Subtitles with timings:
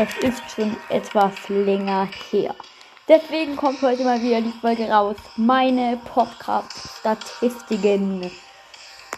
[0.00, 2.54] es ist schon etwas länger her.
[3.06, 5.16] Deswegen kommt heute mal wieder die Folge raus.
[5.36, 8.30] Meine Podcast-Statistiken.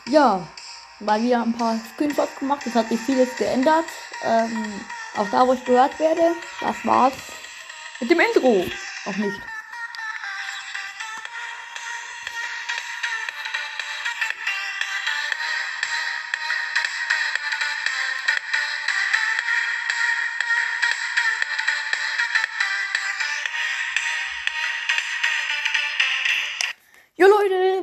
[0.08, 0.44] Ja,
[0.98, 2.66] mal wieder ein paar Screenshots gemacht.
[2.66, 3.84] Es hat sich vieles geändert.
[4.24, 4.80] Ähm,
[5.16, 6.34] auch da, wo ich gehört werde.
[6.60, 7.14] Das war's
[8.00, 8.64] mit dem Intro.
[9.06, 9.40] Auch nicht.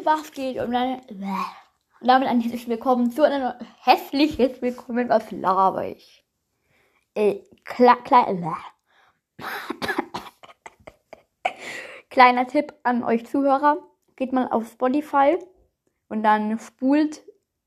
[0.03, 0.57] Was geht?
[0.59, 5.09] Und dann, und damit ein herzliches Willkommen zu einem hässliches Willkommen.
[5.09, 6.25] Was laber ich?
[7.15, 8.27] Äh, klar, klar,
[12.09, 13.77] Kleiner Tipp an euch Zuhörer.
[14.15, 15.37] Geht mal auf Spotify
[16.07, 17.21] und dann spult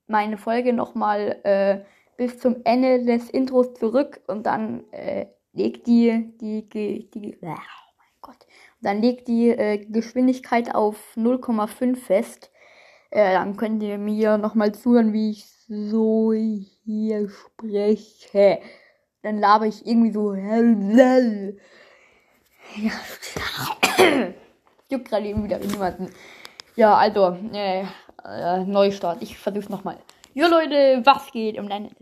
[0.06, 1.84] meine Folge nochmal äh,
[2.16, 7.81] bis zum Ende des Intros zurück und dann äh, legt die, die, die, die, mein
[8.22, 8.46] Gott,
[8.80, 12.50] dann legt die äh, Geschwindigkeit auf 0,5 fest.
[13.10, 18.60] Äh, dann könnt ihr mir nochmal zuhören, wie ich so hier spreche.
[19.22, 20.34] Dann laber ich irgendwie so.
[22.76, 22.92] Ja.
[24.88, 26.10] Juckt gerade eben wieder niemanden.
[26.74, 27.84] Ja, also, äh,
[28.24, 29.22] äh, Neustart.
[29.22, 29.98] Ich versuch's nochmal.
[30.32, 31.58] Jo Leute, was geht?
[31.58, 31.90] Und dann.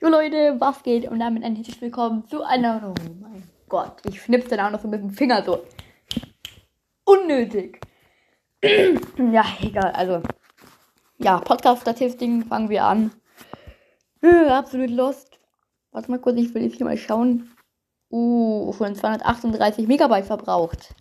[0.00, 1.10] Jo Leute, was geht?
[1.10, 2.94] Und damit ein herzlich willkommen zu einer.
[3.68, 5.64] Gott, ich schnipse dann auch noch so mit dem Finger so.
[7.04, 7.80] Unnötig.
[8.62, 9.92] ja, egal.
[9.92, 10.22] Also,
[11.18, 13.12] ja, Podcast-Statistiken fangen wir an.
[14.48, 15.38] Absolut lost.
[15.92, 17.50] Warte mal kurz, ich will jetzt hier mal schauen.
[18.10, 20.94] Uh, schon 238 Megabyte verbraucht.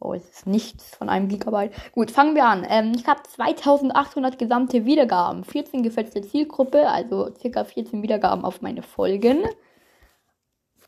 [0.00, 1.72] Oh, es ist nichts von einem Gigabyte.
[1.92, 2.66] Gut, fangen wir an.
[2.68, 5.44] Ähm, ich habe 2800 gesamte Wiedergaben.
[5.44, 9.44] 14 gefälschte Zielgruppe, also circa 14 Wiedergaben auf meine Folgen.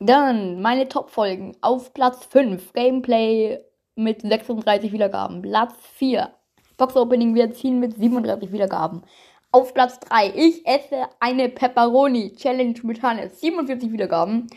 [0.06, 1.56] Dann meine Top-Folgen.
[1.62, 3.58] Auf Platz 5 Gameplay
[3.94, 5.40] mit 36 Wiedergaben.
[5.40, 6.30] Platz 4
[6.76, 9.02] Box Opening wir ziehen mit 37 Wiedergaben.
[9.50, 13.40] Auf Platz 3 Ich esse eine Pepperoni Challenge mit Hannes.
[13.40, 14.48] 47 Wiedergaben.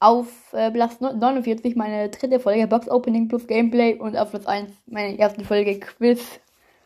[0.00, 3.94] Auf äh, Platz 49 meine dritte Folge Box Opening plus Gameplay.
[3.98, 6.40] Und auf Platz 1 meine erste Folge Quiz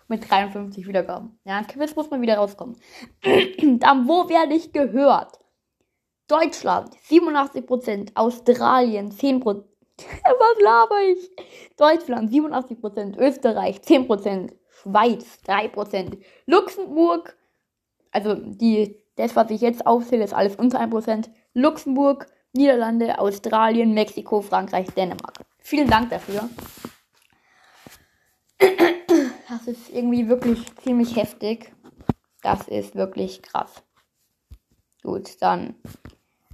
[0.08, 1.38] mit 53 Wiedergaben.
[1.44, 2.76] Ja, Quiz muss mal wieder rauskommen.
[3.22, 5.41] Dann, wo werde ich gehört?
[6.28, 9.44] Deutschland 87%, Australien 10%.
[9.98, 11.30] Was laber ich?
[11.76, 17.36] Deutschland 87%, Österreich 10%, Schweiz 3%, Luxemburg,
[18.10, 24.40] also die, das, was ich jetzt aufzähle, ist alles unter 1%, Luxemburg, Niederlande, Australien, Mexiko,
[24.40, 25.34] Frankreich, Dänemark.
[25.58, 26.48] Vielen Dank dafür.
[29.48, 31.72] Das ist irgendwie wirklich ziemlich heftig.
[32.42, 33.82] Das ist wirklich krass.
[35.02, 35.74] Gut, dann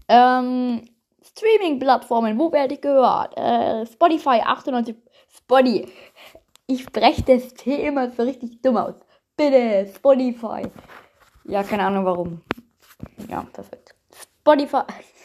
[0.08, 0.88] ähm,
[1.22, 3.36] Streaming-Plattformen, wo werde ich gehört?
[3.36, 4.96] Äh, Spotify 98.
[5.36, 5.86] Spotify.
[6.66, 8.94] Ich spreche das T immer so richtig dumm aus.
[9.36, 10.62] Bitte, Spotify.
[11.44, 12.40] Ja, keine Ahnung warum.
[13.28, 13.94] Ja, perfekt.
[14.12, 14.82] Spotify.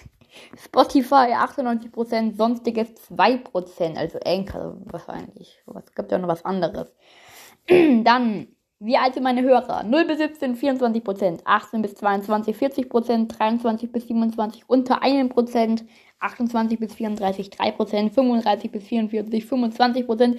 [0.58, 5.62] Spotify 98%, sonstiges 2%, also Anchor wahrscheinlich.
[5.76, 6.94] Es gibt ja noch was anderes.
[7.68, 8.53] Dann
[8.84, 9.84] wie alt sind meine Hörer?
[9.84, 15.86] 0 bis 17 24%, 18 bis 22 40%, 23 bis 27 unter 1%,
[16.20, 20.38] 28 bis 34 3%, 35 bis 44 25%,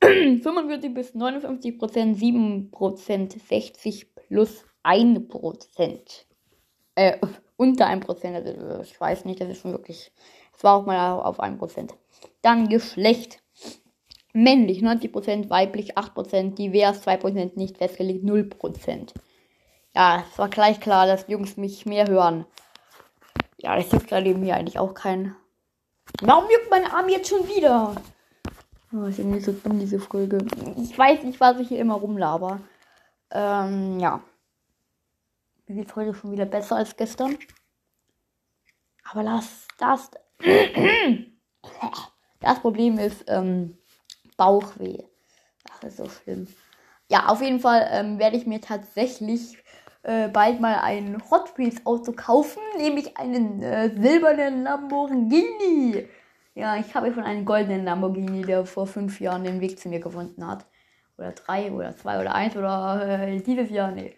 [0.00, 6.24] 45 bis 59%, 7%, 60 plus 1%.
[6.94, 7.18] Äh,
[7.56, 10.12] unter 1%, also ich weiß nicht, das ist schon wirklich,
[10.56, 11.90] es war auch mal auf 1%.
[12.40, 13.42] Dann Geschlecht
[14.32, 19.14] männlich 90%, weiblich 8%, divers 2%, nicht festgelegt 0%.
[19.94, 22.46] Ja, es war gleich klar, dass Jungs mich mehr hören.
[23.58, 25.36] Ja, das juckt gerade hier eigentlich auch keinen.
[26.22, 27.94] Warum juckt mein Arm jetzt schon wieder?
[28.92, 30.38] Oh, ist irgendwie so dumm, diese Folge.
[30.76, 32.60] Ich weiß nicht, was ich hier immer rumlaber.
[33.30, 34.22] Ähm, ja.
[35.66, 37.38] Mir geht's heute schon wieder besser als gestern.
[39.04, 40.10] Aber das, das,
[42.40, 43.76] das Problem ist, ähm,
[44.40, 45.04] Bauchweh.
[45.82, 46.46] Das ist so schlimm.
[47.10, 49.58] Ja, auf jeden Fall ähm, werde ich mir tatsächlich
[50.02, 56.08] äh, bald mal ein Hot Wheels Auto kaufen, nämlich einen äh, silbernen Lamborghini.
[56.54, 60.00] Ja, ich habe schon einen goldenen Lamborghini, der vor fünf Jahren den Weg zu mir
[60.00, 60.64] gefunden hat.
[61.18, 64.16] Oder drei oder zwei oder eins oder äh, dieses Jahr, nee.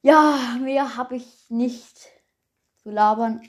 [0.00, 2.08] Ja, mehr habe ich nicht
[2.82, 3.42] zu labern.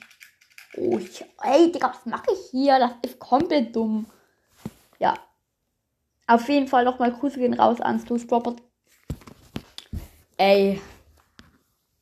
[0.76, 2.78] Oh, ich, ey, Digga, was mache ich hier?
[2.78, 4.04] Das ist komplett dumm.
[4.98, 5.14] Ja,
[6.26, 8.62] auf jeden Fall nochmal Grüße gehen raus an Stu Robert.
[10.36, 10.80] Ey.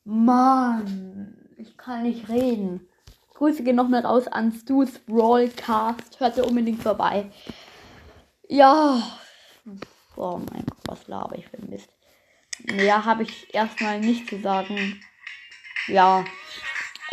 [0.03, 1.37] Mann.
[1.57, 2.87] Ich kann nicht reden.
[3.33, 6.19] Grüße gehen nochmal raus an Stu's Broadcast.
[6.19, 7.29] Hört ihr unbedingt vorbei.
[8.47, 9.01] Ja.
[10.15, 11.89] Oh mein Gott, was laber ich für Mist.
[12.69, 15.01] Ja, habe ich erstmal nicht zu sagen.
[15.87, 16.23] Ja.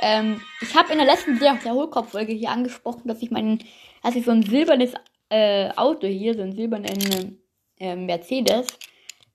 [0.01, 3.63] Ähm, ich habe in der letzten der, der Hohlkopffolge hier angesprochen, dass ich meinen,
[4.03, 4.95] dass ich so ein silbernes
[5.31, 7.41] äh, Auto hier, so ein silbernen
[7.79, 8.67] äh, Mercedes,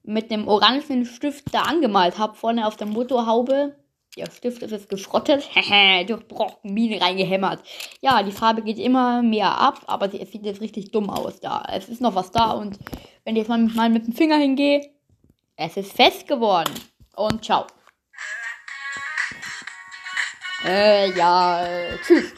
[0.04, 3.76] mit einem orangen Stift da angemalt habe, vorne auf der Motorhaube.
[4.16, 5.50] Der Stift ist jetzt geschrottet.
[6.08, 7.62] Durchbrochen, Mine reingehämmert.
[8.02, 11.66] Ja, die Farbe geht immer mehr ab, aber es sieht jetzt richtig dumm aus da.
[11.74, 12.78] Es ist noch was da und
[13.26, 14.82] wenn ich jetzt mal, mal mit dem Finger hingehe,
[15.58, 16.72] es ist fest geworden.
[17.16, 17.66] Und ciao.
[20.66, 22.34] Äh, ja, äh, tschüss.